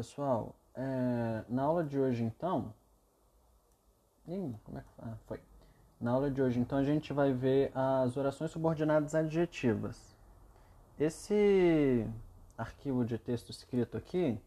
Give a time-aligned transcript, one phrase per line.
[0.00, 2.72] pessoal, é, na aula de hoje então.
[4.26, 5.38] Ih, como é que ah, foi?
[6.00, 10.16] Na aula de hoje então a gente vai ver as orações subordinadas adjetivas.
[10.98, 12.08] Esse
[12.56, 14.40] arquivo de texto escrito aqui,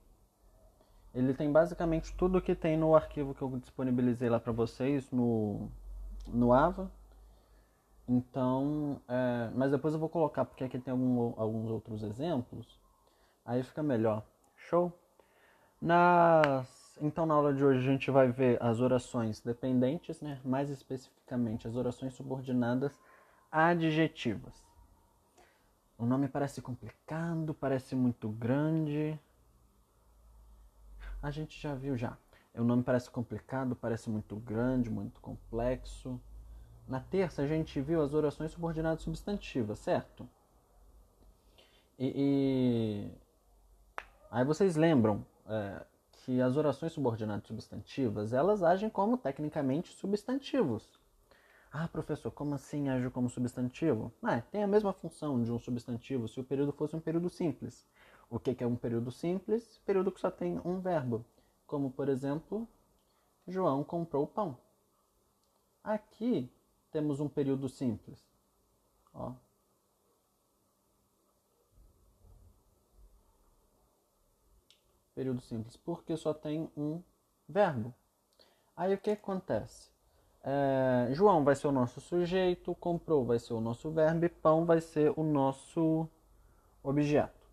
[1.13, 5.70] ele tem basicamente tudo que tem no arquivo que eu disponibilizei lá para vocês no,
[6.27, 6.91] no AVA.
[8.07, 12.79] Então, é, mas depois eu vou colocar porque aqui tem algum, alguns outros exemplos.
[13.45, 14.26] Aí fica melhor.
[14.55, 15.02] Show?
[15.83, 20.39] Nas, então, na aula de hoje, a gente vai ver as orações dependentes, né?
[20.41, 22.97] mais especificamente as orações subordinadas
[23.51, 24.63] adjetivas.
[25.97, 29.19] O nome parece complicado, parece muito grande.
[31.21, 32.17] A gente já viu já.
[32.55, 36.17] O nome parece complicado, parece muito grande, muito complexo.
[36.87, 40.29] Na terça a gente viu as orações subordinadas substantivas, certo?
[41.99, 43.11] E, e...
[44.31, 50.87] aí vocês lembram é, que as orações subordinadas substantivas, elas agem como tecnicamente substantivos.
[51.71, 54.13] Ah, professor, como assim age como substantivo?
[54.21, 57.85] Ah, tem a mesma função de um substantivo se o período fosse um período simples.
[58.29, 59.81] O que é um período simples?
[59.85, 61.26] Período que só tem um verbo.
[61.65, 62.68] Como, por exemplo,
[63.48, 64.57] João comprou pão.
[65.84, 66.50] Aqui
[66.91, 68.23] temos um período simples.
[69.13, 69.34] Ó,
[75.13, 77.01] período simples, porque só tem um
[77.47, 77.94] verbo.
[78.75, 79.91] Aí o que acontece?
[80.44, 84.66] É, João vai ser o nosso sujeito, comprou vai ser o nosso verbo e pão
[84.66, 86.07] vai ser o nosso
[86.84, 87.44] objeto.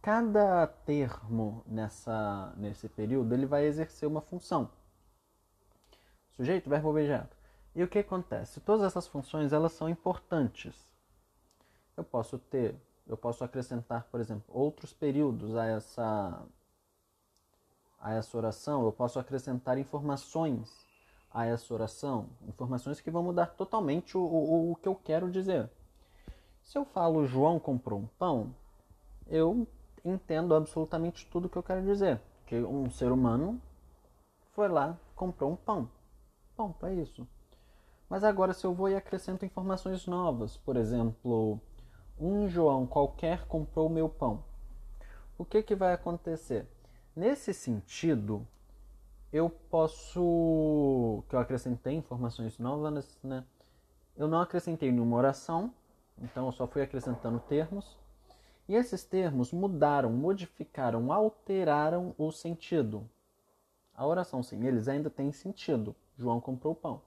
[0.00, 4.70] Cada termo nessa, nesse período ele vai exercer uma função.
[6.30, 7.36] Sujeito, verbo, objeto.
[7.74, 8.60] E o que acontece?
[8.60, 10.90] Todas essas funções elas são importantes.
[11.96, 12.74] Eu posso ter
[13.06, 16.42] eu posso acrescentar, por exemplo, outros períodos a essa,
[17.98, 20.86] a essa oração, eu posso acrescentar informações
[21.30, 25.70] a essa oração, informações que vão mudar totalmente o, o, o que eu quero dizer.
[26.62, 28.54] Se eu falo João comprou um pão,
[29.26, 29.66] eu
[30.04, 32.20] entendo absolutamente tudo que eu quero dizer.
[32.46, 33.60] Que um ser humano
[34.52, 35.88] foi lá, comprou um pão.
[36.56, 37.26] Ponto, é isso.
[38.08, 41.58] Mas agora, se eu vou e acrescento informações novas, por exemplo,
[42.22, 44.44] um João qualquer comprou meu pão.
[45.36, 46.66] O que, que vai acontecer?
[47.16, 48.46] Nesse sentido,
[49.32, 51.24] eu posso.
[51.28, 53.44] que eu acrescentei informações novas, né?
[54.16, 55.74] Eu não acrescentei nenhuma oração,
[56.20, 57.98] então eu só fui acrescentando termos.
[58.68, 63.08] E esses termos mudaram, modificaram, alteraram o sentido.
[63.94, 65.94] A oração sem eles ainda tem sentido.
[66.16, 67.02] João comprou o pão.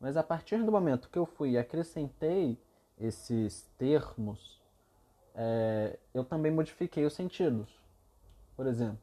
[0.00, 2.58] Mas a partir do momento que eu fui e acrescentei
[3.00, 4.60] esses termos,
[5.34, 7.68] é, eu também modifiquei os sentidos.
[8.56, 8.98] Por exemplo,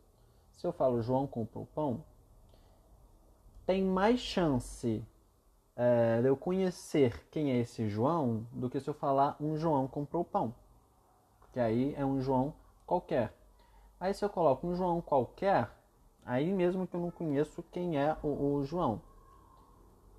[0.53, 2.03] se eu falo João comprou pão,
[3.66, 5.03] tem mais chance
[5.75, 9.88] é, de eu conhecer quem é esse João do que se eu falar um João
[9.88, 10.53] comprou pão.
[11.39, 12.53] Porque aí é um João
[12.85, 13.33] qualquer.
[14.00, 15.69] Aí se eu coloco um João qualquer,
[16.25, 19.01] aí mesmo que eu não conheço quem é o, o João.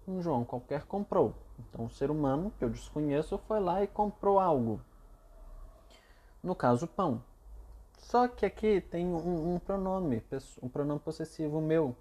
[0.09, 1.35] Um João qualquer comprou.
[1.59, 4.81] Então, um ser humano que eu desconheço foi lá e comprou algo.
[6.43, 7.23] No caso, pão.
[7.99, 10.23] Só que aqui tem um, um pronome,
[10.63, 11.97] um pronome possessivo meu.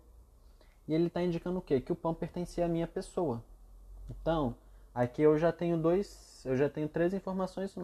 [0.88, 1.82] E ele está indicando o quê?
[1.82, 3.44] Que o pão pertencia à minha pessoa.
[4.10, 4.56] Então,
[4.94, 7.76] aqui eu já tenho dois, eu já tenho três informações,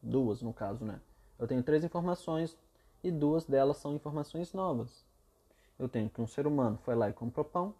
[0.00, 1.00] duas no caso, né?
[1.38, 2.56] Eu tenho três informações
[3.02, 5.04] e duas delas são informações novas.
[5.78, 7.74] Eu tenho que um ser humano foi lá e comprou pão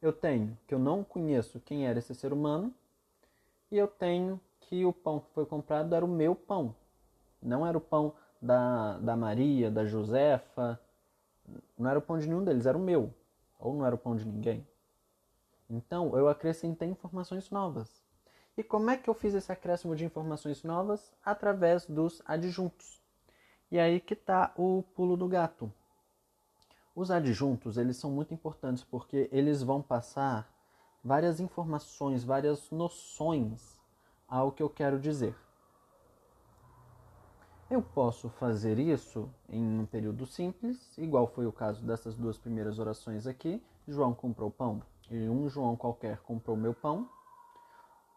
[0.00, 2.72] eu tenho que eu não conheço quem era esse ser humano
[3.70, 6.74] e eu tenho que o pão que foi comprado era o meu pão.
[7.42, 10.78] Não era o pão da, da Maria, da Josefa,
[11.76, 13.12] não era o pão de nenhum deles, era o meu.
[13.58, 14.66] Ou não era o pão de ninguém.
[15.68, 18.02] Então eu acrescentei informações novas.
[18.56, 21.12] E como é que eu fiz esse acréscimo de informações novas?
[21.24, 23.00] Através dos adjuntos.
[23.70, 25.72] E aí que está o pulo do gato.
[26.98, 30.52] Os adjuntos, eles são muito importantes porque eles vão passar
[31.04, 33.78] várias informações, várias noções
[34.26, 35.32] ao que eu quero dizer.
[37.70, 42.80] Eu posso fazer isso em um período simples, igual foi o caso dessas duas primeiras
[42.80, 43.62] orações aqui.
[43.86, 47.08] João comprou pão e um João qualquer comprou meu pão.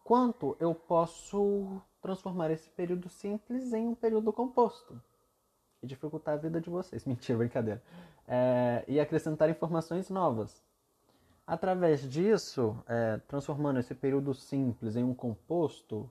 [0.04, 5.00] Quanto eu posso transformar esse período simples em um período composto
[5.84, 7.06] e dificultar a vida de vocês.
[7.06, 7.84] Mentira, brincadeira
[8.34, 10.64] é, e acrescentar informações novas.
[11.46, 16.10] Através disso, é, transformando esse período simples em um composto,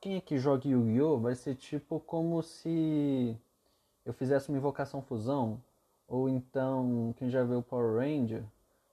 [0.00, 1.18] quem é que joga Yu-Gi-Oh!
[1.18, 3.36] vai ser tipo como se
[4.06, 5.60] eu fizesse uma invocação fusão,
[6.06, 8.44] ou então, quem já viu Power Ranger,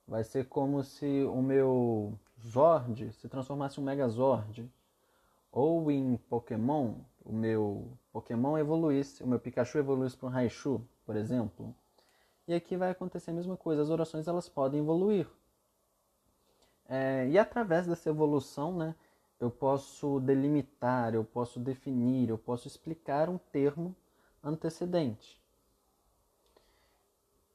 [0.08, 4.68] vai ser como se o meu Zord se transformasse em um Megazord.
[5.52, 11.16] Ou em Pokémon, o meu Pokémon evoluísse, o meu Pikachu evoluísse para um Raichu, por
[11.16, 11.76] exemplo.
[12.48, 15.28] E aqui vai acontecer a mesma coisa, as orações elas podem evoluir.
[16.88, 18.96] É, e através dessa evolução, né,
[19.40, 23.94] eu posso delimitar, eu posso definir, eu posso explicar um termo
[24.42, 25.38] antecedente.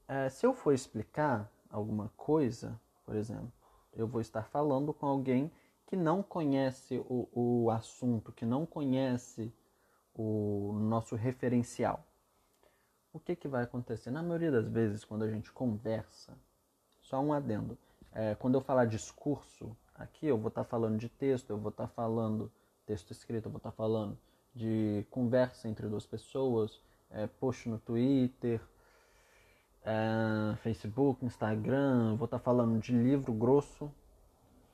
[0.07, 3.51] É, se eu for explicar alguma coisa, por exemplo,
[3.95, 5.51] eu vou estar falando com alguém
[5.87, 9.51] que não conhece o, o assunto, que não conhece
[10.15, 12.05] o nosso referencial.
[13.13, 14.11] O que, que vai acontecer?
[14.11, 16.33] Na maioria das vezes, quando a gente conversa,
[17.03, 17.77] só um adendo,
[18.11, 21.89] é, quando eu falar discurso, aqui eu vou estar falando de texto, eu vou estar
[21.89, 22.51] falando
[22.87, 24.19] texto escrito, eu vou estar falando
[24.55, 26.81] de conversa entre duas pessoas,
[27.11, 28.61] é, post no Twitter,
[29.85, 33.93] é, Facebook, Instagram, vou estar falando de livro grosso,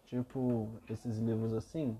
[0.07, 1.99] tipo esses livros assim.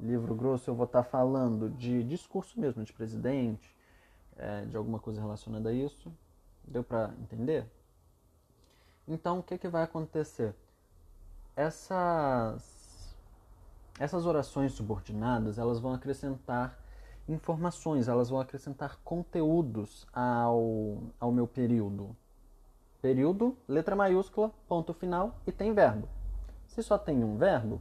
[0.00, 3.76] Livro grosso, eu vou estar falando de discurso mesmo, de presidente,
[4.38, 6.12] é, de alguma coisa relacionada a isso.
[6.64, 7.66] Deu para entender?
[9.06, 10.54] Então, o que, que vai acontecer?
[11.56, 13.16] Essas,
[13.98, 16.78] essas orações subordinadas, elas vão acrescentar
[17.26, 22.14] informações, elas vão acrescentar conteúdos ao, ao meu período.
[23.00, 26.08] Período, letra maiúscula, ponto final e tem verbo.
[26.66, 27.80] Se só tem um verbo,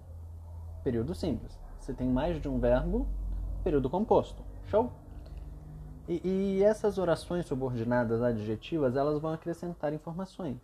[0.84, 1.58] período simples.
[1.80, 3.08] Se tem mais de um verbo,
[3.64, 4.44] período composto.
[4.68, 4.92] Show?
[6.08, 10.58] E, e essas orações subordinadas adjetivas, elas vão acrescentar informações.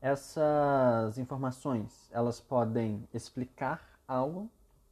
[0.00, 4.50] Essas informações, elas podem explicar algo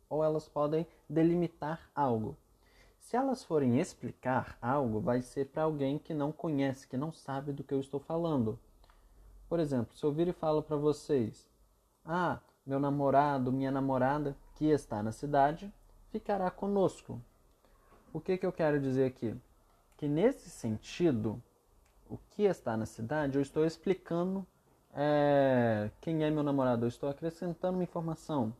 [0.08, 2.36] ou elas podem delimitar algo.
[3.00, 7.52] Se elas forem explicar algo, vai ser para alguém que não conhece, que não sabe
[7.52, 8.56] do que eu estou falando.
[9.48, 11.50] Por exemplo, se eu vir e falo para vocês:
[12.04, 15.72] "Ah, meu namorado, minha namorada que está na cidade
[16.12, 17.20] ficará conosco".
[18.12, 19.34] O que que eu quero dizer aqui?
[19.96, 21.42] Que nesse sentido,
[22.08, 24.46] o que está na cidade, eu estou explicando
[24.94, 28.54] é, quem é meu namorado, eu estou acrescentando uma informação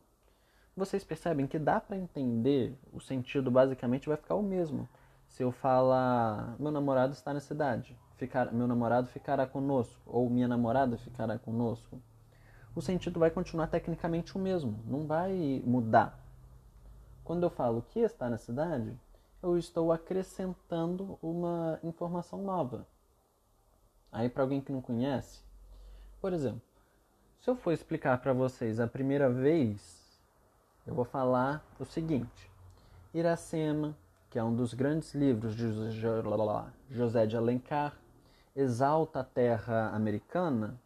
[0.75, 4.87] vocês percebem que dá para entender, o sentido basicamente vai ficar o mesmo.
[5.27, 10.47] Se eu falar, meu namorado está na cidade, ficar, meu namorado ficará conosco, ou minha
[10.47, 12.01] namorada ficará conosco,
[12.73, 16.17] o sentido vai continuar tecnicamente o mesmo, não vai mudar.
[17.23, 18.97] Quando eu falo que está na cidade,
[19.41, 22.87] eu estou acrescentando uma informação nova.
[24.11, 25.41] Aí, para alguém que não conhece,
[26.19, 26.61] por exemplo,
[27.39, 30.01] se eu for explicar para vocês a primeira vez
[30.85, 32.51] eu vou falar o seguinte:
[33.13, 33.95] Iracema,
[34.29, 35.71] que é um dos grandes livros de
[36.89, 37.97] José de Alencar,
[38.55, 40.79] exalta a terra americana.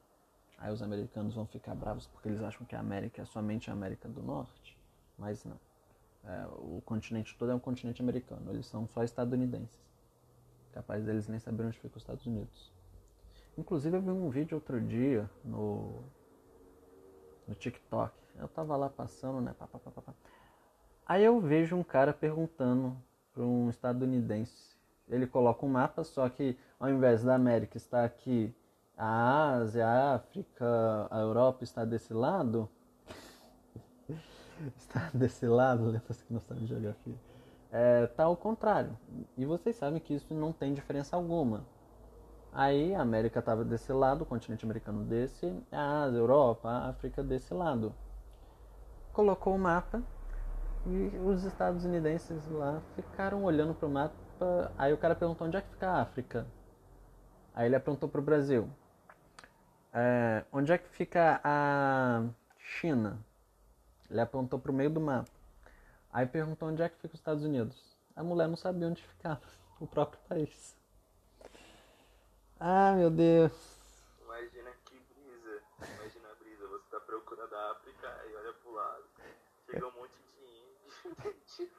[0.57, 3.73] Aí os americanos vão ficar bravos porque eles acham que a América é somente a
[3.73, 4.77] América do Norte,
[5.17, 5.59] mas não.
[6.27, 9.85] É, o continente todo é um continente americano, eles são só estadunidenses.
[10.71, 12.73] Capaz deles nem saber onde fica os Estados Unidos.
[13.57, 16.03] Inclusive eu vi um vídeo outro dia no,
[17.47, 19.53] no TikTok eu tava lá passando, né?
[19.57, 20.13] Pá, pá, pá,
[21.05, 22.95] Aí eu vejo um cara perguntando
[23.33, 24.75] para um estadunidense.
[25.07, 28.53] Ele coloca um mapa, só que ao invés da América estar aqui,
[28.97, 32.69] a Ásia, a África, a Europa está desse lado.
[34.77, 37.15] está desse lado, lembra que não sabe geografia.
[37.71, 38.97] É, tá ao contrário.
[39.37, 41.65] E vocês sabem que isso não tem diferença alguma.
[42.53, 47.53] Aí a América estava desse lado, o continente americano desse, a Europa, a África desse
[47.53, 47.93] lado
[49.11, 50.03] colocou o mapa
[50.85, 54.15] e os estadunidenses lá ficaram olhando para o mapa.
[54.77, 56.45] Aí o cara perguntou onde é que fica a África.
[57.53, 58.69] Aí ele apontou para o Brasil.
[59.93, 62.23] É, onde é que fica a
[62.57, 63.24] China?
[64.15, 65.29] Ele apontou para o meio do mapa.
[66.09, 67.97] Aí perguntou onde é que fica os Estados Unidos.
[68.15, 69.41] A mulher não sabia onde ficava
[69.77, 70.73] o próprio país.
[72.57, 73.51] Ah, meu Deus.
[74.21, 75.61] Imagina que brisa.
[75.99, 76.65] Imagina a brisa.
[76.65, 79.03] Você está procurando a África e olha pro lado.
[79.69, 81.71] Chega um monte de índio,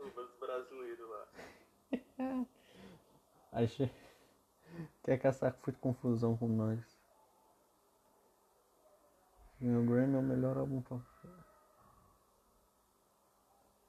[0.16, 2.46] os brasileiros lá.
[3.52, 3.94] Achei.
[5.04, 6.80] Quer caçar foi confusão com nós.
[9.60, 11.04] Meu Grammy é o melhor álbum pop.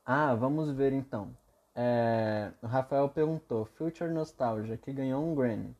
[0.05, 1.36] Ah, vamos ver então.
[1.74, 5.75] É, o Rafael perguntou: Future Nostalgia, que ganhou um Grammy,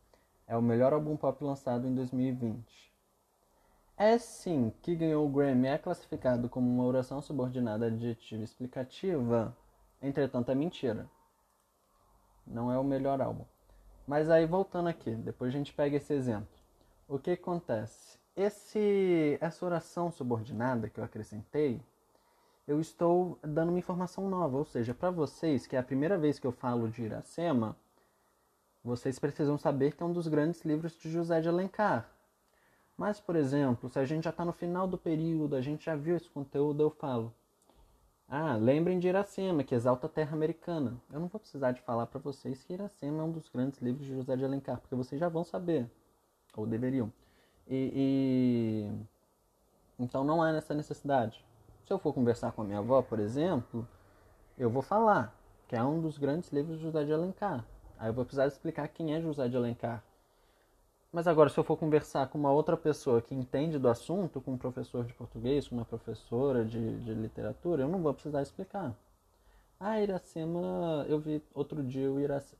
[0.48, 2.94] é o melhor álbum pop lançado em 2020.
[3.98, 9.56] É sim que ganhou o Grammy é classificado como uma oração subordinada adjetiva explicativa,
[10.02, 11.08] entretanto é mentira.
[12.48, 13.46] Não é o melhor álbum.
[14.08, 16.48] Mas aí voltando aqui, depois a gente pega esse exemplo.
[17.08, 18.18] O que acontece?
[18.36, 21.82] Esse, essa oração subordinada que eu acrescentei,
[22.68, 26.40] eu estou dando uma informação nova, ou seja, para vocês, que é a primeira vez
[26.40, 27.76] que eu falo de Iracema,
[28.84, 32.10] vocês precisam saber que é um dos grandes livros de José de Alencar.
[32.98, 35.96] Mas, por exemplo, se a gente já está no final do período, a gente já
[35.96, 37.34] viu esse conteúdo, eu falo.
[38.28, 40.98] Ah, lembrem de Iracema, que exalta a terra americana.
[41.12, 44.06] Eu não vou precisar de falar para vocês que Iracema é um dos grandes livros
[44.06, 45.90] de José de Alencar, porque vocês já vão saber,
[46.56, 47.12] ou deveriam.
[47.68, 50.04] E, e...
[50.04, 51.44] então não há essa necessidade.
[51.86, 53.88] Se eu for conversar com a minha avó, por exemplo,
[54.58, 55.36] eu vou falar
[55.68, 57.66] que é um dos grandes livros de José de Alencar.
[58.00, 60.04] Aí eu vou precisar explicar quem é José de Alencar.
[61.12, 64.54] Mas agora, se eu for conversar com uma outra pessoa que entende do assunto, com
[64.54, 68.96] um professor de português, com uma professora de, de literatura, eu não vou precisar explicar.
[69.80, 72.08] Ah, Iracema, eu vi outro dia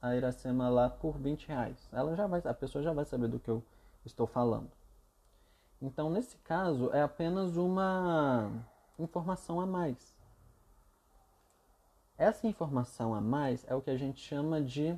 [0.02, 1.90] a Iracema lá por 20 reais.
[1.92, 3.64] Ela já vai, a pessoa já vai saber do que eu
[4.06, 4.70] estou falando.
[5.82, 8.52] Então, nesse caso, é apenas uma
[9.00, 10.16] informação a mais.
[12.18, 14.98] Essa informação a mais é o que a gente chama de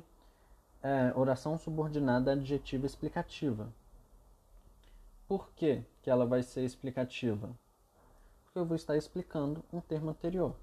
[0.82, 3.72] é, oração subordinada adjetiva explicativa.
[5.26, 7.50] Por que, que ela vai ser explicativa?
[8.44, 10.54] Porque eu vou estar explicando um termo anterior.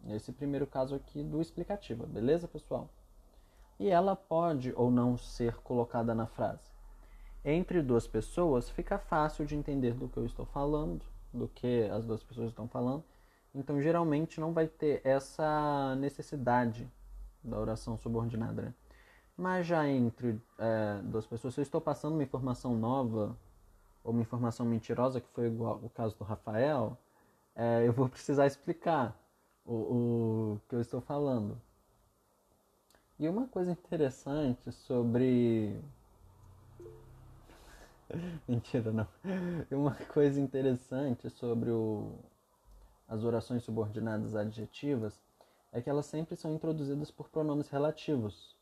[0.00, 2.88] Nesse primeiro caso aqui do explicativa, beleza, pessoal?
[3.78, 6.72] E ela pode ou não ser colocada na frase.
[7.44, 12.04] Entre duas pessoas fica fácil de entender do que eu estou falando, do que as
[12.04, 13.04] duas pessoas estão falando.
[13.54, 16.90] Então, geralmente, não vai ter essa necessidade
[17.42, 18.62] da oração subordinada.
[18.62, 18.74] Né?
[19.36, 23.36] Mas já entre é, duas pessoas, se eu estou passando uma informação nova
[24.04, 26.96] ou uma informação mentirosa, que foi igual o caso do Rafael,
[27.54, 29.16] é, eu vou precisar explicar
[29.64, 31.60] o, o que eu estou falando.
[33.18, 35.78] E uma coisa interessante sobre
[38.46, 39.06] Mentira, não.
[39.70, 42.18] Uma coisa interessante sobre o...
[43.08, 45.18] as orações subordinadas adjetivas
[45.72, 48.56] é que elas sempre são introduzidas por pronomes relativos.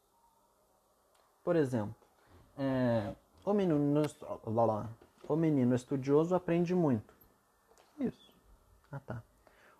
[1.42, 1.94] Por exemplo,
[2.56, 3.12] é...
[3.44, 4.02] o, menino...
[5.28, 7.14] o menino estudioso aprende muito.
[7.98, 8.32] Isso.
[8.90, 9.22] Ah, tá.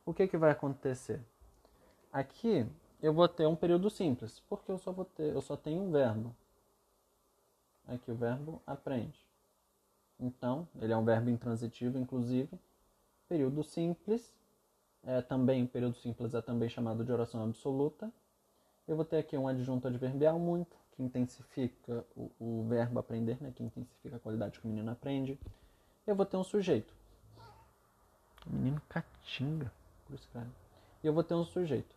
[0.05, 1.21] O que, que vai acontecer?
[2.13, 2.67] Aqui
[3.01, 5.33] eu vou ter um período simples, porque eu só, vou ter...
[5.35, 6.35] eu só tenho um verbo.
[7.87, 9.30] Aqui o verbo aprende.
[10.21, 12.51] Então, ele é um verbo intransitivo, inclusive.
[13.29, 14.33] Período simples,
[15.03, 18.13] é também, período simples é também chamado de oração absoluta.
[18.87, 23.53] Eu vou ter aqui um adjunto adverbial muito, que intensifica o, o verbo aprender, né,
[23.55, 25.39] que intensifica a qualidade que o menino aprende.
[26.07, 26.93] Eu vou ter um sujeito.
[28.47, 29.73] Menino catinga.
[31.03, 31.95] E eu vou ter um sujeito.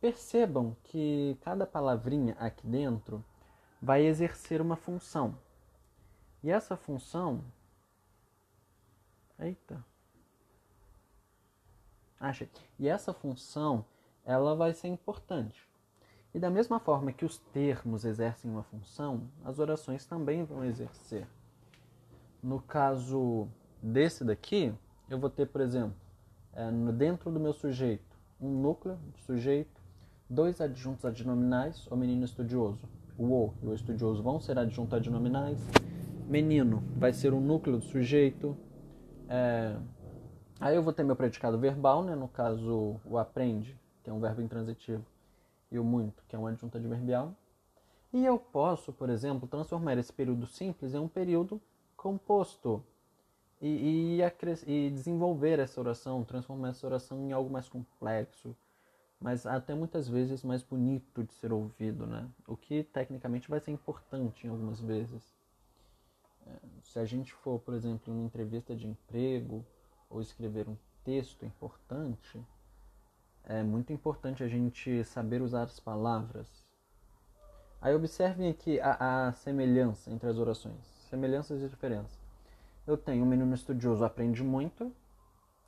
[0.00, 3.24] Percebam que cada palavrinha aqui dentro
[3.80, 5.36] vai exercer uma função.
[6.42, 7.44] E essa função.
[9.38, 9.84] Eita.
[12.18, 12.48] Achei.
[12.78, 13.84] E essa função,
[14.24, 15.68] ela vai ser importante.
[16.34, 21.26] E da mesma forma que os termos exercem uma função, as orações também vão exercer.
[22.42, 23.46] No caso
[23.82, 24.74] desse daqui,
[25.10, 25.94] eu vou ter, por exemplo,
[26.54, 29.80] é, dentro do meu sujeito, um núcleo de sujeito,
[30.28, 32.88] dois adjuntos adnominais, o menino estudioso.
[33.18, 35.58] O o e o estudioso vão ser adjuntos adnominais
[36.26, 38.56] menino vai ser o núcleo do sujeito.
[39.28, 39.76] É...
[40.60, 42.14] Aí eu vou ter meu predicado verbal, né?
[42.14, 45.04] no caso o aprende, que é um verbo intransitivo,
[45.70, 47.34] e o muito, que é um adjunto adverbial.
[48.12, 51.60] E eu posso, por exemplo, transformar esse período simples em um período
[51.96, 52.84] composto
[53.60, 58.54] e, e, e desenvolver essa oração, transformar essa oração em algo mais complexo,
[59.20, 62.28] mas até muitas vezes mais bonito de ser ouvido, né?
[62.46, 65.41] O que tecnicamente vai ser importante em algumas vezes.
[66.82, 69.64] Se a gente for, por exemplo, em uma entrevista de emprego
[70.10, 72.40] ou escrever um texto importante,
[73.44, 76.48] é muito importante a gente saber usar as palavras.
[77.80, 82.20] Aí observem aqui a, a semelhança entre as orações, semelhanças e diferenças.
[82.86, 84.94] Eu tenho um menino estudioso aprende muito,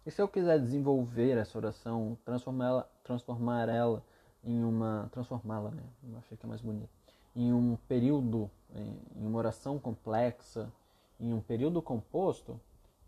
[0.07, 4.05] e se eu quiser desenvolver essa oração, transformá-la transformar ela
[4.43, 5.83] em uma transformá-la, né,
[6.29, 6.91] fica mais bonito,
[7.35, 10.73] em um período em uma oração complexa,
[11.19, 12.61] em um período composto,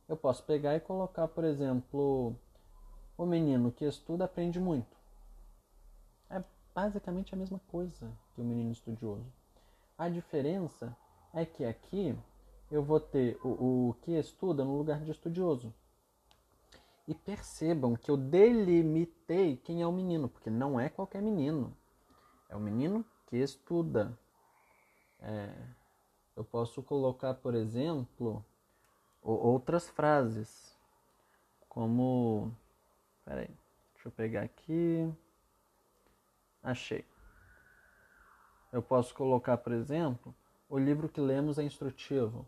[0.08, 2.34] eu posso pegar e colocar, por exemplo,
[3.18, 4.96] o menino que estuda aprende muito.
[6.30, 6.42] É
[6.74, 9.26] basicamente a mesma coisa que o menino estudioso.
[9.98, 10.96] A diferença
[11.34, 12.16] é que aqui
[12.70, 15.74] eu vou ter o, o que estuda no lugar de estudioso.
[17.08, 21.76] E percebam que eu delimitei quem é o menino, porque não é qualquer menino.
[22.48, 24.18] É o menino que estuda.
[25.20, 25.52] É,
[26.36, 28.44] eu posso colocar, por exemplo,
[29.22, 30.76] outras frases,
[31.68, 32.54] como.
[33.24, 33.50] Peraí,
[33.94, 35.12] deixa eu pegar aqui.
[36.62, 37.04] Achei.
[38.72, 40.34] Eu posso colocar, por exemplo,
[40.68, 42.46] o livro que lemos é instrutivo.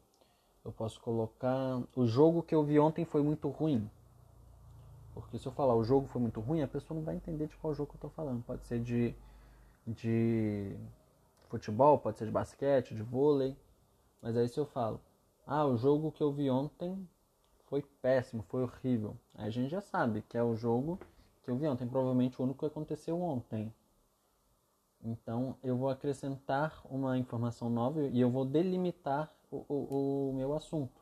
[0.65, 1.83] Eu posso colocar.
[1.97, 3.91] O jogo que eu vi ontem foi muito ruim.
[5.15, 7.57] Porque se eu falar o jogo foi muito ruim, a pessoa não vai entender de
[7.57, 8.43] qual jogo eu estou falando.
[8.45, 9.15] Pode ser de,
[9.89, 10.77] de
[11.49, 13.57] futebol, pode ser de basquete, de vôlei.
[14.21, 15.01] Mas aí se eu falo,
[15.47, 17.09] ah, o jogo que eu vi ontem
[17.67, 19.17] foi péssimo, foi horrível.
[19.35, 20.99] Aí a gente já sabe que é o jogo
[21.43, 23.73] que eu vi ontem, provavelmente o único que aconteceu ontem.
[25.03, 30.55] Então eu vou acrescentar uma informação nova e eu vou delimitar o, o, o meu
[30.55, 31.01] assunto.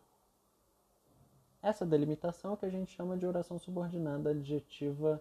[1.63, 5.21] Essa delimitação é o que a gente chama de oração subordinada adjetiva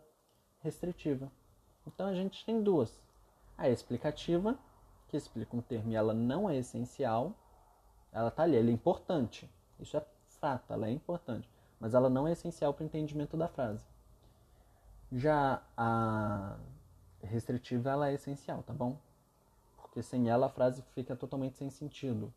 [0.60, 1.32] restritiva.
[1.88, 3.05] Então a gente tem duas.
[3.58, 4.58] A explicativa,
[5.08, 7.34] que explica um termo e ela não é essencial,
[8.12, 9.50] ela está ali, ela é importante.
[9.80, 10.06] Isso é
[10.40, 11.50] fato, ela é importante.
[11.80, 13.86] Mas ela não é essencial para o entendimento da frase.
[15.12, 16.58] Já a
[17.22, 18.98] restritiva, ela é essencial, tá bom?
[19.78, 22.34] Porque sem ela a frase fica totalmente sem sentido.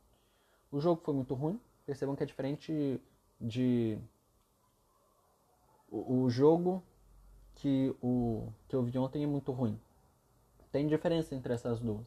[0.70, 1.60] O jogo foi muito ruim.
[1.86, 3.00] Percebam que é diferente
[3.40, 3.98] de
[5.90, 6.82] o, jogo
[7.54, 9.80] que o que eu vi ontem é muito ruim.
[10.70, 12.06] Tem diferença entre essas duas.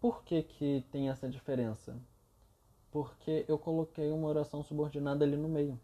[0.00, 1.96] Por que, que tem essa diferença?
[2.90, 5.78] Porque eu coloquei uma oração subordinada ali no meio.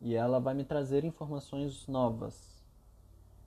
[0.00, 2.64] E ela vai me trazer informações novas.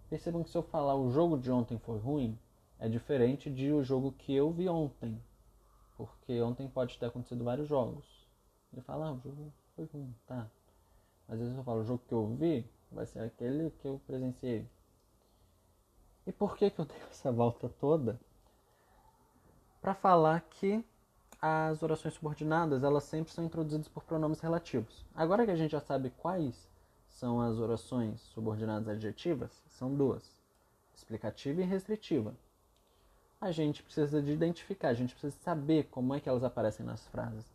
[0.10, 2.38] Percebam que se eu falar o jogo de ontem foi ruim,
[2.80, 5.22] é diferente de o jogo que eu vi ontem.
[5.98, 8.06] Porque ontem pode ter acontecido vários jogos.
[8.72, 10.50] Ele fala, ah, o jogo foi ruim, tá.
[11.28, 14.01] Mas às vezes eu falo, o jogo que eu vi vai ser aquele que eu
[14.06, 14.66] presenciei.
[16.31, 18.17] E por que, que eu tenho essa volta toda?
[19.81, 20.85] para falar que
[21.41, 25.03] as orações subordinadas elas sempre são introduzidas por pronomes relativos.
[25.13, 26.70] Agora que a gente já sabe quais
[27.09, 30.24] são as orações subordinadas adjetivas, são duas:
[30.96, 32.33] explicativa e restritiva.
[33.41, 37.05] A gente precisa de identificar, a gente precisa saber como é que elas aparecem nas
[37.07, 37.46] frases.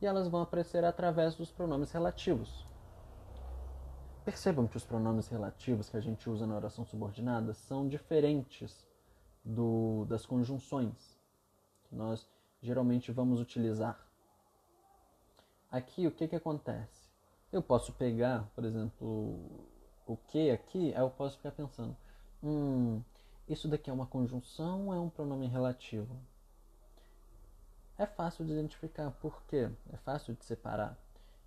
[0.00, 2.64] E elas vão aparecer através dos pronomes relativos.
[4.26, 8.84] Percebam que os pronomes relativos que a gente usa na oração subordinada são diferentes
[9.44, 11.16] do, das conjunções
[11.84, 12.28] que nós
[12.60, 14.04] geralmente vamos utilizar.
[15.70, 17.08] Aqui, o que, que acontece?
[17.52, 19.48] Eu posso pegar, por exemplo,
[20.04, 21.96] o que aqui, aí eu posso ficar pensando,
[22.42, 23.00] hum,
[23.48, 26.20] isso daqui é uma conjunção ou é um pronome relativo?
[27.96, 29.70] É fácil de identificar, por quê?
[29.92, 30.98] É fácil de separar.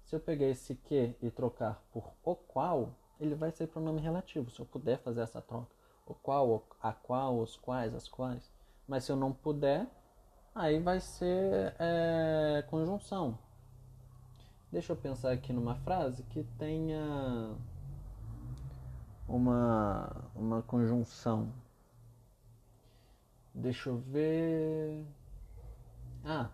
[0.10, 4.50] Se eu pegar esse que e trocar por o qual, ele vai ser pronome relativo,
[4.50, 5.69] se eu puder fazer essa troca.
[6.04, 8.52] O qual, a qual, os quais, as quais.
[8.88, 9.86] Mas se eu não puder,
[10.56, 13.38] aí vai ser é, conjunção.
[14.72, 17.56] Deixa eu pensar aqui numa frase que tenha
[19.28, 21.54] uma, uma conjunção.
[23.54, 25.06] Deixa eu ver.
[26.26, 26.50] Ah,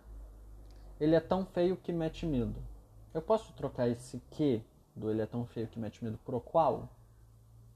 [1.00, 2.75] ele é tão feio que mete medo.
[3.16, 4.62] Eu posso trocar esse que
[4.94, 6.86] do ele é tão feio que mete medo por o qual?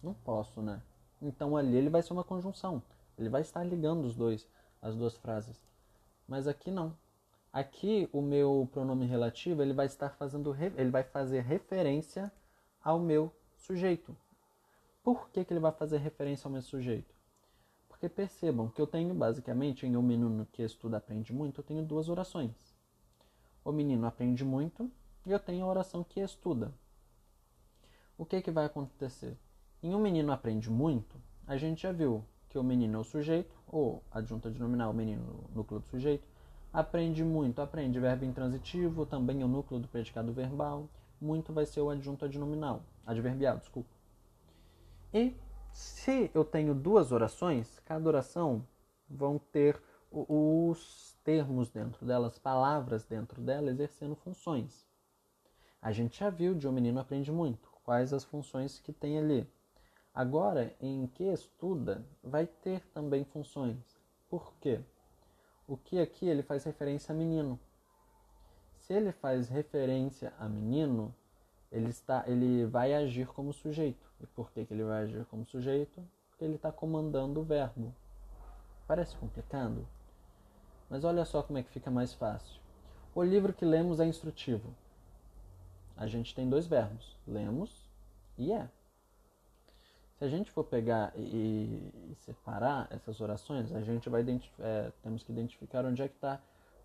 [0.03, 0.83] Não posso, né?
[1.23, 2.83] Então ali ele vai ser uma conjunção.
[3.17, 4.47] Ele vai estar ligando os dois,
[4.83, 5.59] as duas frases.
[6.29, 6.95] Mas aqui não.
[7.51, 12.31] Aqui o meu pronome relativo ele vai estar fazendo ele vai fazer referência
[12.85, 14.15] ao meu sujeito.
[15.03, 17.15] Por que, que ele vai fazer referência ao meu sujeito?
[17.89, 21.83] Porque percebam que eu tenho basicamente em o menino que estuda aprende muito, eu tenho
[21.83, 22.53] duas orações.
[23.65, 24.93] O menino aprende muito
[25.33, 26.73] eu tenho a oração que estuda.
[28.17, 29.37] O que, que vai acontecer?
[29.83, 31.17] Em um menino aprende muito,
[31.47, 34.95] a gente já viu que o menino é o sujeito, ou adjunta de nominal, o
[34.95, 36.29] menino, núcleo do sujeito.
[36.73, 40.89] Aprende muito, aprende verbo intransitivo, também é o núcleo do predicado verbal.
[41.21, 43.91] Muito vai ser o adjunto adnominal, adverbial, desculpa.
[45.13, 45.35] E
[45.73, 48.67] se eu tenho duas orações, cada oração
[49.09, 54.90] vão ter os termos dentro delas, palavras dentro dela, exercendo funções.
[55.83, 59.49] A gente já viu de um menino aprende muito, quais as funções que tem ali.
[60.15, 63.79] Agora, em que estuda, vai ter também funções.
[64.29, 64.81] Por quê?
[65.67, 67.59] O que aqui ele faz referência a menino.
[68.77, 71.15] Se ele faz referência a menino,
[71.73, 74.11] ele, está, ele vai agir como sujeito.
[74.21, 76.03] E por que, que ele vai agir como sujeito?
[76.29, 77.95] Porque ele está comandando o verbo.
[78.87, 79.87] Parece complicado?
[80.91, 82.61] Mas olha só como é que fica mais fácil.
[83.15, 84.75] O livro que lemos é instrutivo.
[86.01, 87.87] A gente tem dois verbos, lemos
[88.39, 88.67] e é.
[90.17, 94.25] Se a gente for pegar e, e separar essas orações, a gente vai
[94.61, 96.41] é, temos que identificar onde é que está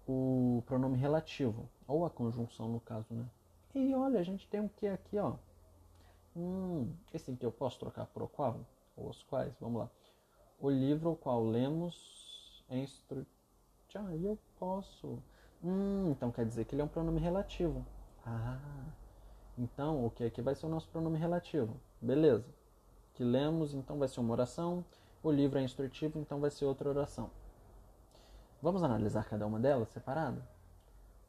[0.06, 3.26] o pronome relativo, ou a conjunção no caso, né?
[3.74, 5.36] E olha, a gente tem um que aqui, ó.
[6.36, 8.60] Hum, esse aqui eu posso trocar por o qual?
[8.98, 9.54] Ou os quais?
[9.62, 9.90] Vamos lá.
[10.60, 13.26] O livro o qual lemos é instru...
[13.96, 15.24] Ah, eu posso.
[15.64, 17.86] Hum, então quer dizer que ele é um pronome relativo.
[18.26, 18.60] Ah,
[19.58, 21.76] então o que aqui vai ser o nosso pronome relativo.
[22.02, 22.46] Beleza
[23.16, 24.86] que lemos, então vai ser uma oração.
[25.24, 27.32] O livro é instrutivo, então vai ser outra oração.
[28.62, 30.42] Vamos analisar cada uma delas separada?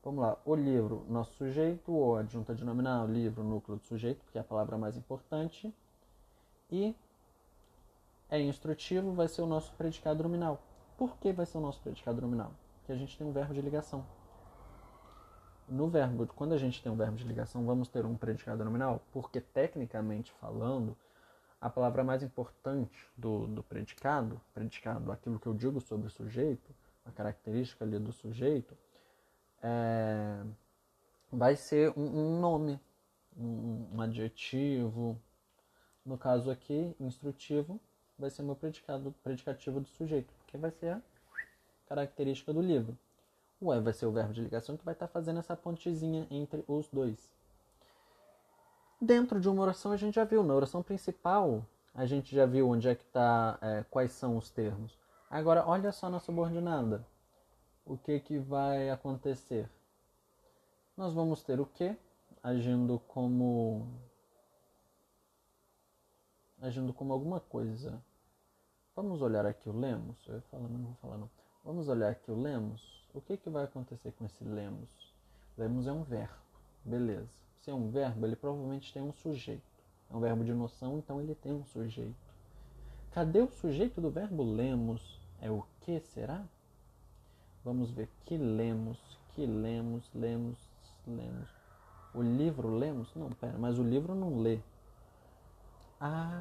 [0.02, 0.36] Vamos lá.
[0.44, 4.44] O livro, nosso sujeito, ou adjunta de nominal, livro, núcleo do sujeito, que é a
[4.44, 5.72] palavra mais importante.
[6.70, 6.94] E
[8.28, 10.60] é instrutivo, vai ser o nosso predicado nominal.
[10.98, 12.50] Por que vai ser o nosso predicado nominal?
[12.78, 14.04] Porque a gente tem um verbo de ligação.
[15.68, 19.02] No verbo, quando a gente tem um verbo de ligação, vamos ter um predicado nominal,
[19.12, 20.96] porque tecnicamente falando,
[21.60, 26.72] a palavra mais importante do, do predicado, predicado, aquilo que eu digo sobre o sujeito,
[27.04, 28.76] a característica ali do sujeito,
[29.62, 30.44] é,
[31.32, 32.78] vai ser um, um nome,
[33.36, 35.20] um, um, adjetivo.
[36.04, 37.80] No caso aqui, instrutivo,
[38.16, 41.02] vai ser meu predicado, predicativo do sujeito, porque vai ser a
[41.88, 42.96] característica do livro.
[43.60, 46.64] O é vai ser o verbo de ligação que vai estar fazendo essa pontezinha entre
[46.68, 47.30] os dois.
[49.00, 51.64] Dentro de uma oração a gente já viu, na oração principal
[51.94, 54.98] a gente já viu onde é que está, é, quais são os termos.
[55.30, 57.06] Agora olha só na subordinada.
[57.84, 59.68] O que que vai acontecer?
[60.96, 61.96] Nós vamos ter o que
[62.42, 63.86] agindo como
[66.60, 68.02] agindo como alguma coisa.
[68.94, 70.16] Vamos olhar aqui o lemos.
[70.26, 71.30] Eu ia falar, não vou falar não.
[71.64, 72.95] Vamos olhar aqui o lemos.
[73.16, 75.12] O que que vai acontecer com esse lemos?
[75.58, 76.34] Lemos é um verbo,
[76.84, 79.60] beleza se é um verbo, ele provavelmente tem um sujeito.
[80.08, 82.14] É um verbo de noção, então ele tem um sujeito.
[83.10, 85.20] Cadê o sujeito do verbo lemos?
[85.40, 86.44] É o que será?
[87.64, 88.08] Vamos ver.
[88.24, 88.96] Que lemos,
[89.34, 90.56] que lemos, lemos,
[91.04, 91.48] lemos.
[92.14, 93.12] O livro lemos?
[93.16, 94.60] Não, pera, mas o livro não lê.
[96.00, 96.40] Ah,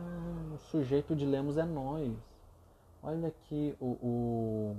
[0.53, 2.15] o sujeito de lemos é nós.
[3.01, 4.77] Olha aqui o, o...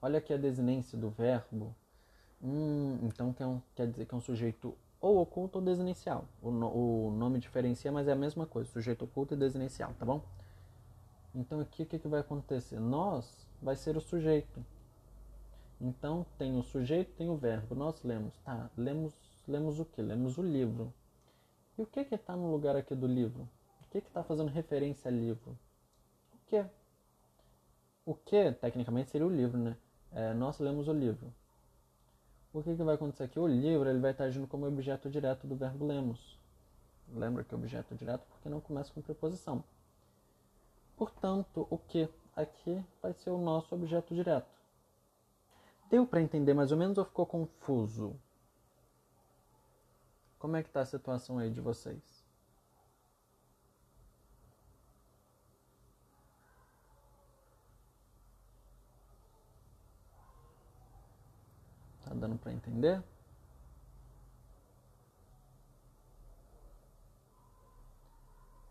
[0.00, 1.74] Olha aqui a desinência do verbo.
[2.42, 6.24] Hum, então quer, um, quer dizer que é um sujeito ou oculto ou desinencial.
[6.40, 10.04] O, no, o, nome diferencia, mas é a mesma coisa, sujeito oculto e desinencial, tá
[10.04, 10.22] bom?
[11.34, 12.78] Então aqui o que, que vai acontecer?
[12.78, 14.64] Nós vai ser o sujeito.
[15.80, 17.74] Então tem o sujeito, tem o verbo.
[17.74, 18.70] Nós lemos, tá?
[18.76, 19.14] Lemos,
[19.46, 20.00] lemos o que?
[20.00, 20.92] Lemos o livro.
[21.76, 23.48] E o que que está no lugar aqui do livro?
[23.82, 25.56] O que que está fazendo referência a livro?
[26.32, 26.64] O que?
[28.04, 29.76] O que, tecnicamente, seria o livro, né?
[30.12, 31.32] É, nós lemos o livro.
[32.52, 33.38] O que, que vai acontecer aqui?
[33.38, 36.38] O livro ele vai estar agindo como objeto direto do verbo lemos.
[37.14, 39.62] Lembra que é objeto direto porque não começa com preposição.
[40.96, 44.58] Portanto, o que aqui vai ser o nosso objeto direto.
[45.90, 48.14] Deu para entender mais ou menos ou ficou confuso?
[50.38, 52.24] Como é que está a situação aí de vocês?
[62.04, 63.02] Tá dando para entender?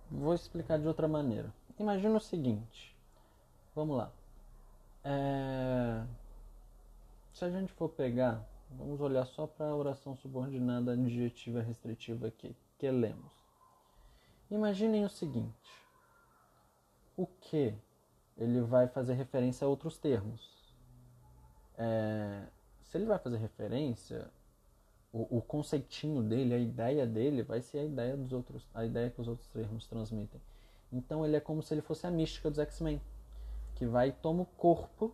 [0.10, 1.54] Vou explicar de outra maneira.
[1.78, 2.96] Imagina o seguinte.
[3.76, 4.12] Vamos lá.
[5.04, 6.04] É...
[7.34, 12.56] Se a gente for pegar, vamos olhar só para a oração subordinada adjetiva restritiva aqui,
[12.80, 13.32] que lemos.
[14.50, 15.86] Imaginem o seguinte.
[17.16, 17.76] O que
[18.38, 20.58] ele vai fazer referência a outros termos.
[21.78, 22.48] É,
[22.88, 24.30] se ele vai fazer referência,
[25.12, 29.10] o, o, conceitinho dele, a ideia dele, vai ser a ideia dos outros, a ideia
[29.10, 30.42] que os outros termos transmitem.
[30.92, 33.02] Então ele é como se ele fosse a mística dos X-Men,
[33.76, 35.14] que vai e toma o corpo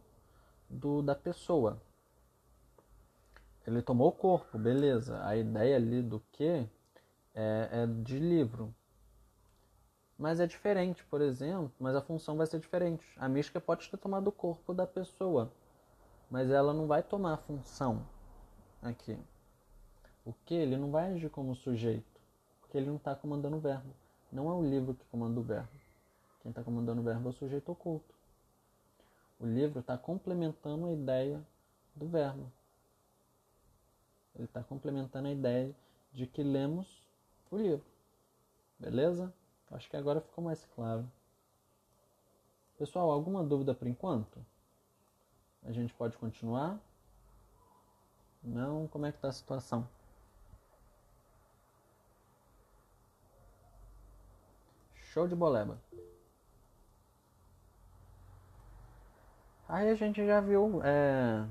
[0.69, 1.81] do, da pessoa.
[3.65, 5.25] Ele tomou o corpo, beleza.
[5.25, 6.67] A ideia ali do que
[7.33, 8.73] é, é de livro.
[10.17, 13.03] Mas é diferente, por exemplo, mas a função vai ser diferente.
[13.17, 15.51] A mística pode ter tomado o corpo da pessoa
[16.29, 18.05] mas ela não vai tomar a função
[18.81, 19.17] aqui.
[20.25, 20.53] O que?
[20.53, 22.21] Ele não vai agir como sujeito,
[22.61, 23.93] porque ele não está comandando o verbo.
[24.31, 25.69] Não é o livro que comanda o verbo.
[26.41, 28.13] Quem está comandando o verbo é o sujeito oculto.
[29.39, 31.41] O livro está complementando a ideia
[31.95, 32.51] do verbo.
[34.35, 35.75] Ele está complementando a ideia
[36.11, 37.01] de que lemos
[37.51, 37.85] o livro.
[38.79, 39.33] Beleza?
[39.71, 41.09] Acho que agora ficou mais claro.
[42.77, 44.43] Pessoal, alguma dúvida por enquanto?
[45.65, 46.79] A gente pode continuar?
[48.43, 48.87] Não?
[48.87, 49.87] Como é que está a situação?
[54.95, 55.79] Show de boleba.
[59.69, 61.47] Aí a gente já viu, é,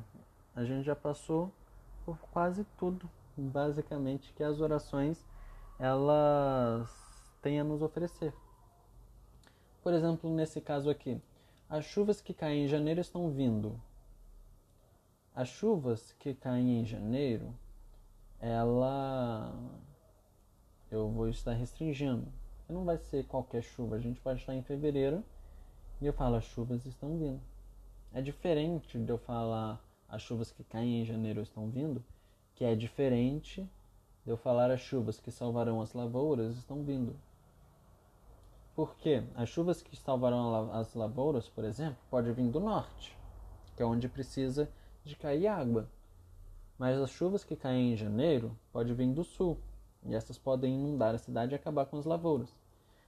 [0.55, 1.51] a gente já passou
[2.05, 5.25] por quase tudo, basicamente, que as orações
[5.79, 6.89] elas
[7.41, 8.35] têm a nos oferecer.
[9.83, 11.21] Por exemplo, nesse caso aqui,
[11.69, 13.81] as chuvas que caem em janeiro estão vindo.
[15.35, 17.55] As chuvas que caem em janeiro,
[18.39, 19.51] ela
[20.91, 22.31] eu vou estar restringindo.
[22.69, 25.25] Não vai ser qualquer chuva, a gente pode estar em fevereiro
[26.03, 27.41] e eu falo as chuvas estão vindo.
[28.13, 32.05] É diferente de eu falar as chuvas que caem em janeiro estão vindo,
[32.55, 33.67] que é diferente
[34.27, 37.17] de eu falar as chuvas que salvarão as lavouras estão vindo.
[38.75, 43.17] Porque as chuvas que salvarão as lavouras, por exemplo, pode vir do norte,
[43.75, 44.69] que é onde precisa
[45.05, 45.89] de cair água.
[46.79, 49.59] Mas as chuvas que caem em janeiro pode vir do sul,
[50.05, 52.55] e essas podem inundar a cidade e acabar com as lavouras.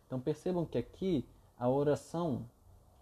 [0.07, 1.26] Então percebam que aqui
[1.59, 2.46] a oração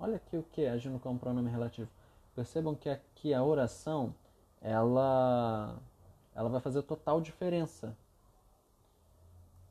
[0.02, 1.88] Olha aqui o que agindo como pronome relativo.
[2.34, 4.12] Percebam que aqui a oração
[4.60, 5.80] ela
[6.34, 7.96] ela vai fazer total diferença.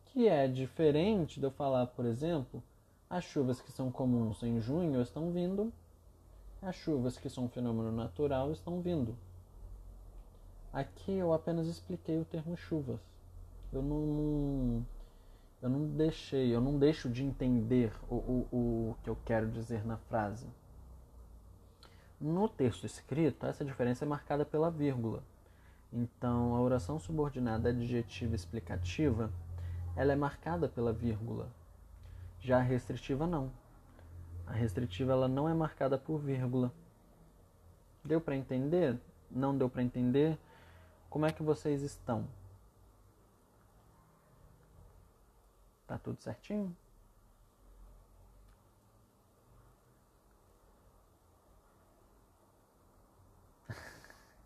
[0.06, 2.64] Que é diferente de eu falar, por exemplo,
[3.10, 5.74] as chuvas que são comuns em junho estão vindo,
[6.62, 9.18] as chuvas que são um fenômeno natural estão vindo.
[10.72, 13.00] Aqui eu apenas expliquei o termo chuvas.
[13.74, 14.86] Eu não,
[15.62, 19.86] eu não deixei, eu não deixo de entender o, o, o que eu quero dizer
[19.86, 20.48] na frase.
[22.20, 25.24] No texto escrito, essa diferença é marcada pela vírgula.
[25.92, 29.32] Então, a oração subordinada adjetiva explicativa,
[29.96, 31.50] ela é marcada pela vírgula.
[32.40, 33.52] Já a restritiva não.
[34.52, 36.74] A restritiva ela não é marcada por vírgula.
[38.04, 39.00] Deu para entender?
[39.30, 40.38] Não deu para entender?
[41.10, 42.28] Como é que vocês estão?
[45.88, 46.76] Tá tudo certinho?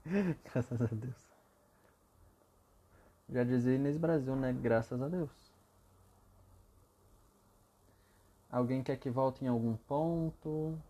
[0.53, 1.27] Graças a Deus.
[3.27, 4.53] Já dizia Inês Brasil, né?
[4.53, 5.44] Graças a Deus.
[8.55, 10.81] Alguém quer que volte em algum ponto?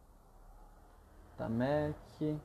[1.36, 2.40] Tamek.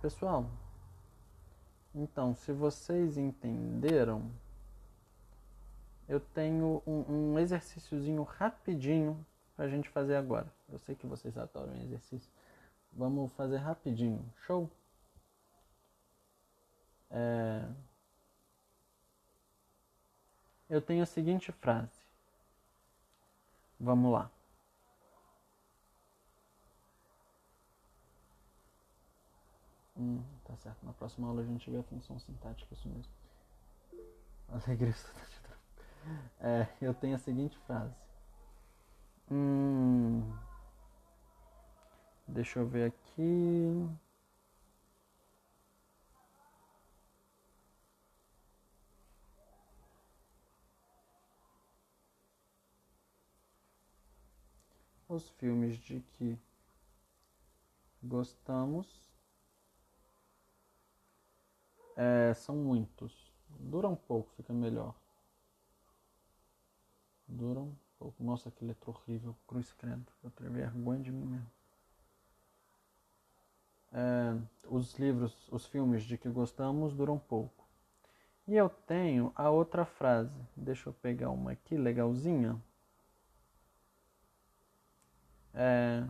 [0.00, 0.46] Pessoal,
[1.94, 4.30] então, se vocês entenderam,
[6.08, 10.50] eu tenho um, um exercíciozinho rapidinho pra gente fazer agora.
[10.70, 12.32] Eu sei que vocês adoram exercício.
[12.90, 14.24] Vamos fazer rapidinho.
[14.46, 14.70] Show?
[17.10, 17.68] É...
[20.68, 22.06] Eu tenho a seguinte frase.
[23.78, 24.30] Vamos lá.
[29.96, 30.84] Hum, tá certo.
[30.84, 33.12] Na próxima aula a gente vê a função sintática, isso mesmo.
[34.48, 34.94] Alegria
[36.40, 37.94] É, eu tenho a seguinte frase.
[39.30, 40.22] Hum,
[42.28, 43.88] deixa eu ver aqui.
[55.08, 56.38] Os filmes de que
[58.02, 59.06] gostamos
[61.96, 63.32] é, são muitos.
[63.48, 64.94] Dura um pouco, fica melhor.
[67.26, 68.22] Dura um pouco.
[68.22, 69.36] Nossa, que letra horrível.
[69.46, 70.12] Cruz credo.
[70.22, 71.50] Eu tenho vergonha de mim mesmo.
[73.92, 74.36] É,
[74.68, 77.64] os livros, os filmes de que gostamos duram pouco.
[78.46, 80.38] E eu tenho a outra frase.
[80.56, 82.60] Deixa eu pegar uma aqui, legalzinha.
[85.56, 86.04] É,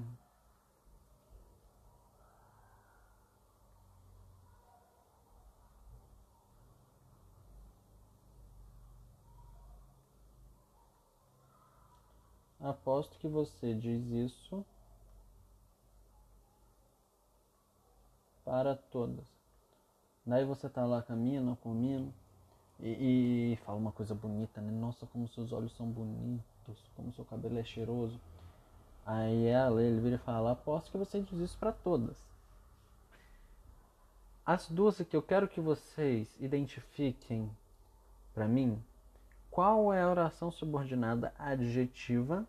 [12.61, 14.62] Aposto que você diz isso
[18.44, 19.26] para todas.
[20.26, 22.12] Daí você tá lá caminhando, comendo
[22.80, 24.70] e, e fala uma coisa bonita, né?
[24.72, 28.20] Nossa, como seus olhos são bonitos, como seu cabelo é cheiroso.
[29.07, 32.16] Aí ela, ele vira e fala, aposto que você diz isso para todas.
[34.45, 37.49] As duas que eu quero que vocês identifiquem
[38.35, 38.83] para mim,
[39.49, 42.45] qual é a oração subordinada adjetiva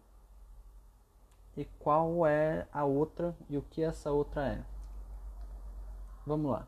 [1.55, 4.65] e qual é a outra e o que essa outra é.
[6.25, 6.67] Vamos lá.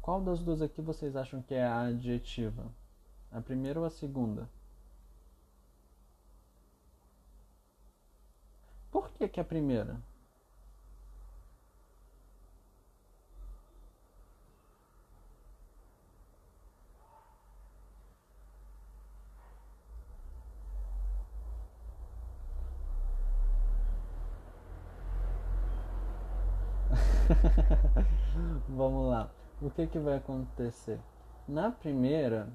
[0.00, 2.64] Qual das duas aqui vocês acham que é a adjetiva?
[3.30, 4.48] A primeira ou a segunda?
[8.98, 9.94] Por que, que é a primeira?
[28.68, 29.34] Vamos lá.
[29.60, 31.00] O que, que vai acontecer?
[31.46, 32.48] Na primeira,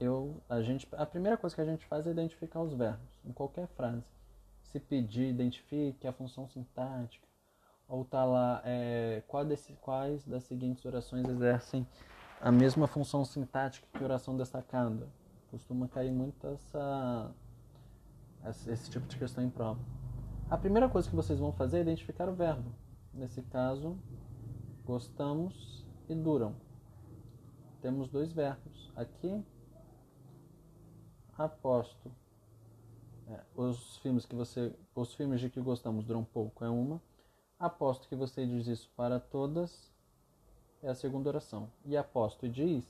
[0.00, 3.32] eu, a, gente, a primeira coisa que a gente faz é identificar os verbos em
[3.32, 4.06] qualquer frase.
[4.72, 7.28] Se pedir, identifique a função sintática.
[7.86, 11.86] Ou tá lá, é, qual desse, quais das seguintes orações exercem
[12.40, 15.10] a mesma função sintática que oração destacada.
[15.50, 17.30] Costuma cair muito essa,
[18.66, 19.78] esse tipo de questão em prova.
[20.48, 22.72] A primeira coisa que vocês vão fazer é identificar o verbo.
[23.12, 23.98] Nesse caso,
[24.86, 26.56] gostamos e duram.
[27.82, 28.90] Temos dois verbos.
[28.96, 29.44] Aqui,
[31.36, 32.21] aposto.
[33.28, 37.00] É, os filmes que você, os filmes de que gostamos duram pouco é uma.
[37.58, 39.90] Aposto que você diz isso para todas
[40.82, 41.70] é a segunda oração.
[41.84, 42.84] E aposto e diz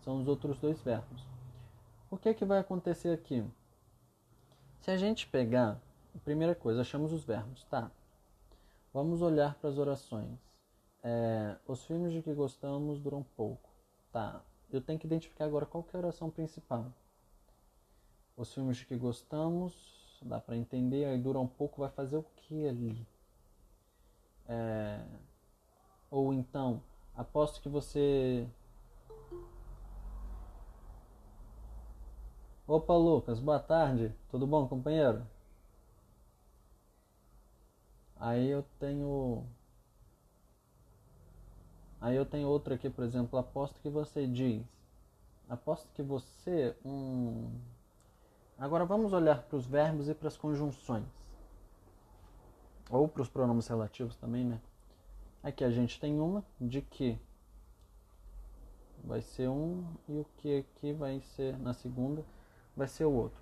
[0.00, 1.26] são os outros dois verbos.
[2.10, 3.44] O que é que vai acontecer aqui?
[4.80, 5.80] Se a gente pegar,
[6.24, 7.90] primeira coisa, achamos os verbos, tá?
[8.92, 10.38] Vamos olhar para as orações.
[11.02, 13.70] É, os filmes de que gostamos duram pouco,
[14.12, 14.42] tá?
[14.70, 16.86] Eu tenho que identificar agora qual é a oração principal.
[18.38, 19.74] Os filmes que gostamos,
[20.22, 23.04] dá para entender, aí dura um pouco, vai fazer o que ali?
[24.46, 25.04] É,
[26.08, 26.80] ou então,
[27.16, 28.46] aposto que você.
[32.64, 34.14] Opa, Lucas, boa tarde.
[34.30, 35.26] Tudo bom, companheiro?
[38.20, 39.44] Aí eu tenho.
[42.00, 44.64] Aí eu tenho outra aqui, por exemplo, aposto que você diz.
[45.48, 46.76] Aposto que você.
[46.84, 47.50] Hum,
[48.58, 51.06] Agora vamos olhar para os verbos e para as conjunções.
[52.90, 54.60] Ou para os pronomes relativos também, né?
[55.44, 57.16] Aqui a gente tem uma de que
[59.04, 62.24] vai ser um e o que aqui vai ser na segunda
[62.76, 63.40] vai ser o outro.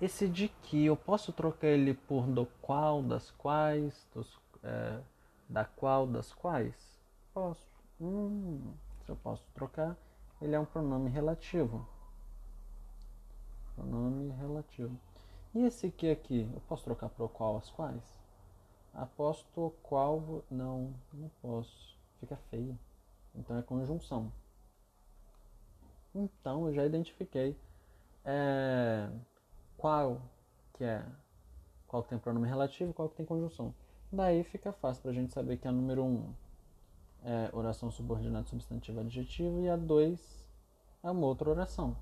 [0.00, 5.00] Esse de que eu posso trocar ele por do qual, das quais, dos, é,
[5.48, 6.74] da qual, das quais?
[7.32, 7.64] Posso.
[8.00, 9.96] Hum, se eu posso trocar,
[10.42, 11.86] ele é um pronome relativo.
[13.76, 14.98] Pronome relativo.
[15.54, 18.02] E esse que aqui, eu posso trocar para o qual as quais?
[18.92, 20.42] Aposto qual.
[20.50, 21.96] Não, não posso.
[22.18, 22.76] Fica feio.
[23.34, 24.32] Então é conjunção.
[26.14, 27.56] Então eu já identifiquei
[28.24, 29.08] é,
[29.76, 30.20] qual
[30.72, 31.04] que é
[31.86, 33.74] qual que tem pronome relativo e qual que tem conjunção.
[34.10, 36.34] Daí fica fácil para a gente saber que a número 1 um
[37.22, 40.48] é oração subordinada substantivo adjetivo e a 2
[41.02, 41.96] é uma outra oração.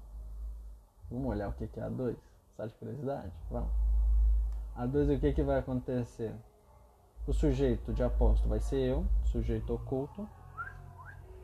[1.14, 2.16] Vamos olhar o que é A2?
[2.56, 3.30] Só de curiosidade?
[3.48, 3.70] Vamos.
[4.76, 6.34] A2 o que, que vai acontecer?
[7.24, 10.28] O sujeito de aposto vai ser eu, sujeito oculto,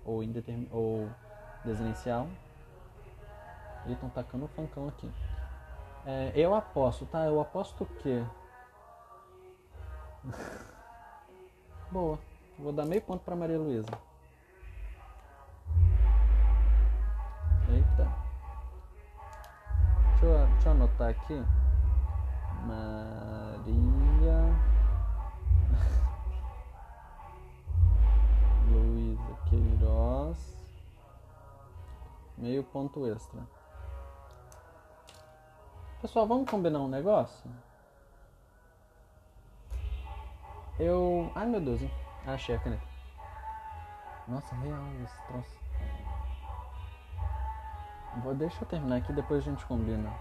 [0.05, 0.69] ou, indetermin...
[0.73, 1.09] ou
[1.65, 2.27] desenencial.
[3.85, 5.09] Eles estão tacando o fancão aqui.
[6.05, 7.25] É, eu aposto, tá?
[7.27, 8.25] Eu aposto o quê?
[11.93, 12.19] Boa.
[12.59, 14.10] Vou dar meio ponto para Maria Luísa.
[20.61, 21.43] Deixa eu, anotar aqui.
[22.67, 24.45] Maria
[28.69, 30.39] Luísa Queiroz.
[32.37, 33.41] Meio ponto extra.
[36.03, 37.51] Pessoal, vamos combinar um negócio?
[40.79, 41.33] Eu.
[41.35, 41.91] Ai meu Deus, hein?
[42.27, 42.85] Achei a caneta.
[44.29, 45.59] Nossa, real esse troço.
[48.23, 50.13] Vou, deixa eu terminar aqui, depois a gente combina.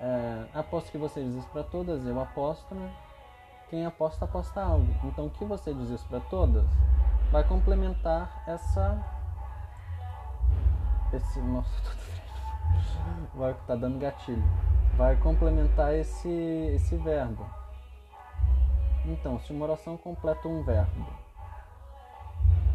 [0.00, 2.92] É, aposto que você diz isso para todas, eu aposto, né?
[3.70, 4.94] Quem aposta, aposta algo.
[5.04, 6.66] Então, o que você diz isso para todas
[7.30, 8.98] vai complementar essa.
[11.12, 11.40] Esse.
[11.40, 11.70] Nossa,
[13.32, 14.44] tô vai tá dando gatilho.
[14.96, 17.44] Vai complementar esse, esse verbo.
[19.06, 21.06] Então, se uma oração completa um verbo,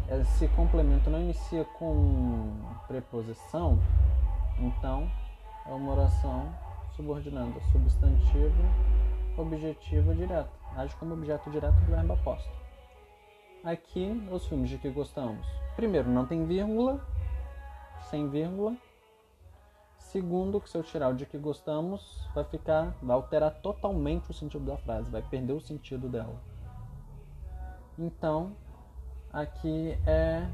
[0.08, 3.80] esse complemento não inicia com preposição,
[4.58, 5.10] então,
[5.66, 6.52] é uma oração
[7.00, 8.62] subordinando substantivo,
[9.38, 10.50] objetivo direto.
[10.76, 12.50] Age como objeto direto do verbo aposto.
[13.64, 15.46] Aqui, os filmes de que gostamos.
[15.76, 17.00] Primeiro, não tem vírgula,
[18.10, 18.76] sem vírgula.
[19.98, 24.34] Segundo, que se eu tirar o de que gostamos, vai ficar, vai alterar totalmente o
[24.34, 26.36] sentido da frase, vai perder o sentido dela.
[27.98, 28.52] Então,
[29.32, 30.46] aqui é.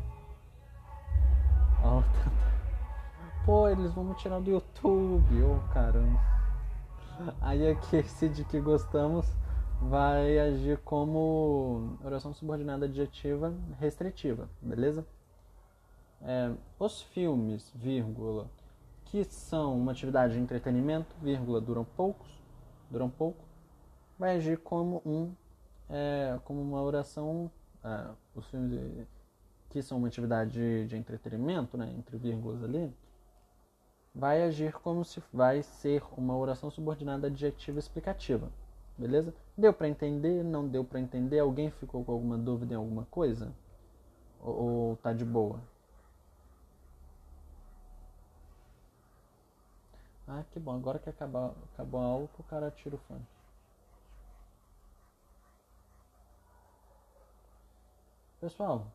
[3.45, 6.36] Pô, eles vão me tirar do YouTube, ô oh, caramba.
[7.41, 9.27] Aí aqui esse de que gostamos
[9.81, 15.07] vai agir como oração subordinada adjetiva restritiva, beleza?
[16.23, 18.51] É, os filmes, vírgula,
[19.05, 22.29] que são uma atividade de entretenimento, vírgula, duram poucos,
[22.91, 23.45] duram pouco,
[24.19, 25.33] vai agir como um,
[25.89, 27.51] é, como uma oração
[27.85, 29.07] é, os filmes
[29.71, 32.93] que são uma atividade de, de entretenimento, né, entre vírgulas ali,
[34.17, 38.51] vai agir como se vai ser uma oração subordinada adjetiva explicativa.
[38.97, 39.35] Beleza?
[39.57, 40.43] Deu para entender?
[40.43, 41.39] Não deu para entender?
[41.39, 43.53] Alguém ficou com alguma dúvida em alguma coisa?
[44.41, 45.61] Ou, ou tá de boa?
[50.27, 50.75] Ah, que bom.
[50.75, 53.27] Agora que acabou, acabou a aula, o cara tira o fone.
[58.41, 58.87] Pessoal,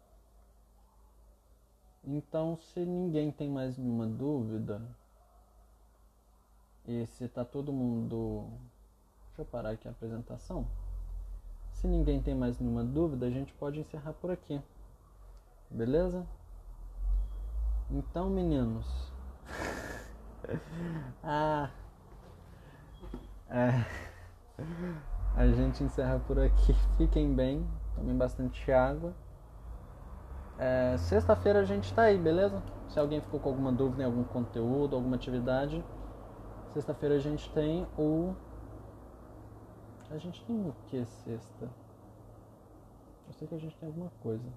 [2.04, 4.82] então se ninguém tem mais nenhuma dúvida,
[6.88, 8.46] e se tá todo mundo.
[9.28, 10.68] Deixa eu parar aqui a apresentação.
[11.72, 14.62] Se ninguém tem mais nenhuma dúvida, a gente pode encerrar por aqui.
[15.70, 16.26] Beleza?
[17.90, 19.12] Então, meninos.
[21.24, 21.70] ah.
[23.50, 23.86] É.
[25.36, 26.74] A gente encerra por aqui.
[26.98, 27.66] Fiquem bem,
[27.96, 29.14] tomem bastante água.
[30.58, 32.62] É, Sexta-feira a gente tá aí, beleza?
[32.90, 35.84] Se alguém ficou com alguma dúvida em algum conteúdo, alguma atividade,
[36.72, 38.34] sexta-feira a gente tem o.
[40.10, 41.70] A gente tem o que sexta?
[43.28, 44.52] Eu sei que a gente tem alguma coisa.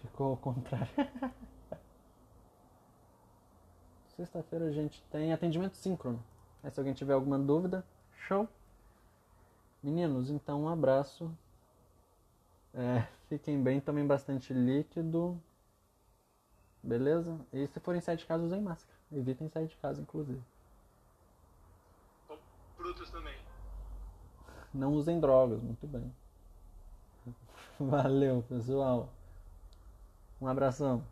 [0.00, 0.88] Ficou ao contrário.
[4.16, 6.22] Sexta-feira a gente tem atendimento síncrono.
[6.62, 8.48] Aí se alguém tiver alguma dúvida, show.
[9.82, 11.30] Meninos, então um abraço.
[12.74, 15.40] É, fiquem bem, tomem bastante líquido.
[16.82, 17.38] Beleza?
[17.52, 18.97] E se forem de casa, usem máscara.
[19.12, 20.42] Evitem sair de casa, inclusive.
[22.26, 22.36] Com
[22.76, 23.36] frutos também.
[24.72, 26.12] Não usem drogas, muito bem.
[27.80, 29.08] Valeu, pessoal.
[30.40, 31.02] Um abração.